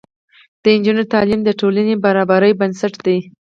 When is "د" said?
0.61-0.65, 1.45-1.49